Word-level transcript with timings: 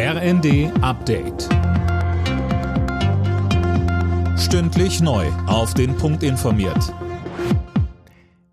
RND 0.00 0.70
Update. 0.80 1.48
Stündlich 4.38 5.00
neu. 5.00 5.26
Auf 5.48 5.74
den 5.74 5.96
Punkt 5.96 6.22
informiert. 6.22 6.94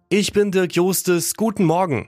Ich 0.09 0.33
bin 0.33 0.49
Dirk 0.49 0.73
Jostes. 0.73 1.35
Guten 1.35 1.65
Morgen. 1.65 2.07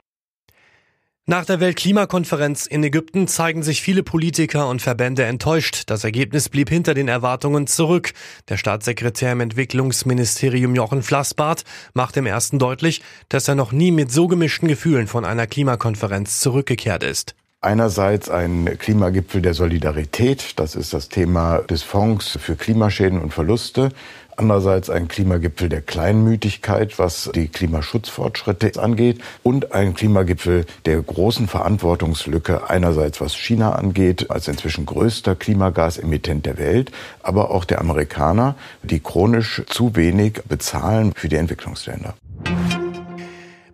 Nach 1.27 1.45
der 1.45 1.59
Weltklimakonferenz 1.59 2.65
in 2.65 2.83
Ägypten 2.83 3.27
zeigen 3.27 3.61
sich 3.61 3.83
viele 3.83 4.01
Politiker 4.01 4.67
und 4.69 4.81
Verbände 4.81 5.25
enttäuscht. 5.25 5.83
Das 5.85 6.03
Ergebnis 6.03 6.49
blieb 6.49 6.69
hinter 6.69 6.95
den 6.95 7.07
Erwartungen 7.07 7.67
zurück. 7.67 8.13
Der 8.49 8.57
Staatssekretär 8.57 9.33
im 9.33 9.41
Entwicklungsministerium 9.41 10.73
Jochen 10.73 11.03
Flassbart 11.03 11.63
macht 11.93 12.17
im 12.17 12.25
ersten 12.25 12.57
deutlich, 12.57 13.03
dass 13.29 13.47
er 13.47 13.53
noch 13.53 13.71
nie 13.71 13.91
mit 13.91 14.11
so 14.11 14.27
gemischten 14.27 14.67
Gefühlen 14.67 15.05
von 15.05 15.25
einer 15.25 15.45
Klimakonferenz 15.45 16.39
zurückgekehrt 16.39 17.03
ist. 17.03 17.35
Einerseits 17.59 18.29
ein 18.29 18.77
Klimagipfel 18.77 19.41
der 19.41 19.55
Solidarität, 19.55 20.59
das 20.59 20.75
ist 20.75 20.93
das 20.93 21.09
Thema 21.09 21.57
des 21.57 21.81
Fonds 21.81 22.37
für 22.39 22.55
Klimaschäden 22.55 23.19
und 23.19 23.33
Verluste. 23.33 23.89
Andererseits 24.35 24.91
ein 24.91 25.07
Klimagipfel 25.07 25.67
der 25.67 25.81
Kleinmütigkeit, 25.81 26.99
was 26.99 27.31
die 27.33 27.47
Klimaschutzfortschritte 27.47 28.79
angeht. 28.79 29.21
Und 29.41 29.73
ein 29.73 29.95
Klimagipfel 29.95 30.67
der 30.85 31.01
großen 31.01 31.47
Verantwortungslücke, 31.47 32.69
einerseits 32.69 33.19
was 33.21 33.35
China 33.35 33.71
angeht, 33.71 34.29
als 34.29 34.47
inzwischen 34.47 34.85
größter 34.85 35.33
Klimagasemittent 35.33 36.45
der 36.45 36.59
Welt, 36.59 36.91
aber 37.23 37.49
auch 37.49 37.65
der 37.65 37.81
Amerikaner, 37.81 38.53
die 38.83 38.99
chronisch 38.99 39.63
zu 39.67 39.95
wenig 39.95 40.43
bezahlen 40.47 41.11
für 41.15 41.27
die 41.27 41.37
Entwicklungsländer. 41.37 42.13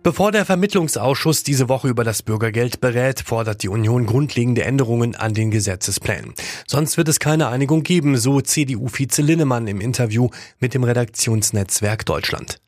Bevor 0.04 0.32
der 0.32 0.44
Vermittlungsausschuss 0.44 1.44
diese 1.44 1.70
Woche 1.70 1.88
über 1.88 2.04
das 2.04 2.22
Bürgergeld 2.22 2.82
berät, 2.82 3.22
fordert 3.24 3.62
die 3.62 3.70
Union 3.70 4.04
grundlegende 4.04 4.62
Änderungen 4.62 5.14
an 5.14 5.32
den 5.32 5.50
Gesetzesplänen. 5.50 6.34
Sonst 6.66 6.98
wird 6.98 7.08
es 7.08 7.20
keine 7.20 7.48
Einigung 7.48 7.84
geben, 7.84 8.18
so 8.18 8.42
CDU-Vize 8.42 9.22
Linnemann 9.22 9.66
im 9.66 9.80
Interview 9.80 10.28
mit 10.60 10.74
dem 10.74 10.84
Redaktionsnetzwerk 10.84 12.04
Deutschland. 12.04 12.60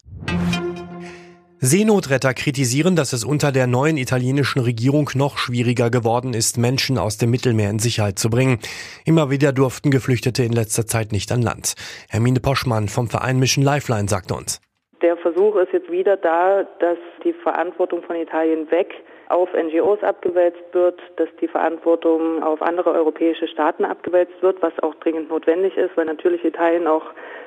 Seenotretter 1.61 2.33
kritisieren, 2.33 2.97
dass 2.97 3.13
es 3.13 3.23
unter 3.23 3.53
der 3.53 3.67
neuen 3.67 3.99
italienischen 3.99 4.61
Regierung 4.61 5.11
noch 5.13 5.37
schwieriger 5.37 5.91
geworden 5.91 6.33
ist, 6.33 6.57
Menschen 6.57 6.97
aus 6.97 7.19
dem 7.19 7.31
Mittelmeer 7.31 7.69
in 7.69 7.79
Sicherheit 7.79 8.19
zu 8.19 8.31
bringen. 8.31 8.61
Immer 9.05 9.29
wieder 9.29 9.53
durften 9.53 9.91
Geflüchtete 9.91 10.43
in 10.43 10.53
letzter 10.53 10.87
Zeit 10.87 11.13
nicht 11.13 11.31
an 11.31 11.43
Land. 11.43 11.75
Hermine 12.09 12.41
Poschmann 12.41 12.89
vom 12.89 13.11
Verein 13.11 13.39
Mission 13.39 13.63
Lifeline 13.63 14.09
sagte 14.09 14.35
uns. 14.35 14.63
Der 15.07 15.17
Versuch 15.17 15.55
ist 15.55 15.73
jetzt 15.73 15.89
wieder 15.89 16.17
da, 16.17 16.65
dass 16.81 16.99
die 17.23 17.33
Verantwortung 17.33 18.03
von 18.03 18.17
Italien 18.17 18.69
weg 18.73 18.93
auf 19.29 19.49
NGOs 19.53 20.03
abgewälzt 20.03 20.65
wird, 20.73 20.99
dass 21.15 21.29
die 21.41 21.47
Verantwortung 21.47 22.43
auf 22.43 22.61
andere 22.61 22.91
europäische 22.91 23.47
Staaten 23.47 23.85
abgewälzt 23.85 24.43
wird, 24.43 24.61
was 24.63 24.73
auch 24.81 24.97
dringend 24.97 25.31
notwendig 25.31 25.77
ist, 25.77 25.97
weil 25.97 26.07
natürlich 26.07 26.45
Italien 26.45 26.89
auch 26.89 27.05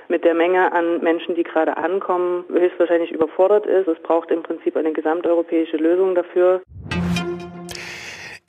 mit 0.08 0.24
der 0.24 0.36
Menge 0.36 0.72
an 0.72 1.02
Menschen, 1.02 1.36
die 1.36 1.44
gerade 1.44 1.76
ankommen, 1.76 2.46
höchstwahrscheinlich 2.50 3.12
überfordert 3.12 3.66
ist. 3.66 3.90
Es 3.90 4.00
braucht 4.04 4.32
im 4.32 4.42
Prinzip 4.42 4.78
eine 4.78 4.94
gesamteuropäische 4.94 5.76
Lösung 5.76 6.16
dafür. 6.16 6.62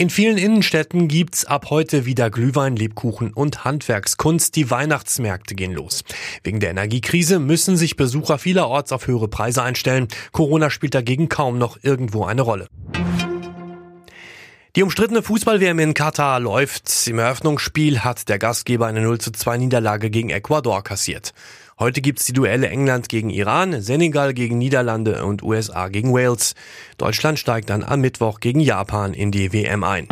In 0.00 0.08
vielen 0.08 0.38
Innenstädten 0.38 1.08
gibt's 1.08 1.44
ab 1.44 1.66
heute 1.68 2.06
wieder 2.06 2.30
Glühwein, 2.30 2.74
Lebkuchen 2.74 3.34
und 3.34 3.66
Handwerkskunst. 3.66 4.56
Die 4.56 4.70
Weihnachtsmärkte 4.70 5.54
gehen 5.54 5.74
los. 5.74 6.04
Wegen 6.42 6.58
der 6.58 6.70
Energiekrise 6.70 7.38
müssen 7.38 7.76
sich 7.76 7.96
Besucher 7.96 8.38
vielerorts 8.38 8.92
auf 8.92 9.06
höhere 9.06 9.28
Preise 9.28 9.62
einstellen. 9.62 10.08
Corona 10.32 10.70
spielt 10.70 10.94
dagegen 10.94 11.28
kaum 11.28 11.58
noch 11.58 11.76
irgendwo 11.82 12.24
eine 12.24 12.40
Rolle. 12.40 12.68
Die 14.74 14.82
umstrittene 14.82 15.22
Fußball-WM 15.22 15.78
in 15.80 15.92
Katar 15.92 16.40
läuft. 16.40 17.06
Im 17.06 17.18
Eröffnungsspiel 17.18 18.00
hat 18.00 18.30
der 18.30 18.38
Gastgeber 18.38 18.86
eine 18.86 19.02
0 19.02 19.18
zu 19.18 19.32
2 19.32 19.58
Niederlage 19.58 20.08
gegen 20.08 20.30
Ecuador 20.30 20.82
kassiert. 20.82 21.34
Heute 21.80 22.02
gibt's 22.02 22.26
die 22.26 22.34
Duelle 22.34 22.68
England 22.68 23.08
gegen 23.08 23.30
Iran, 23.30 23.80
Senegal 23.80 24.34
gegen 24.34 24.58
Niederlande 24.58 25.24
und 25.24 25.42
USA 25.42 25.88
gegen 25.88 26.12
Wales. 26.12 26.54
Deutschland 26.98 27.38
steigt 27.38 27.70
dann 27.70 27.82
am 27.82 28.02
Mittwoch 28.02 28.40
gegen 28.40 28.60
Japan 28.60 29.14
in 29.14 29.30
die 29.30 29.54
WM 29.54 29.82
ein. 29.82 30.06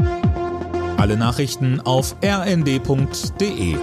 Alle 0.96 1.18
Nachrichten 1.18 1.80
auf 1.80 2.16
rnd.de 2.24 3.76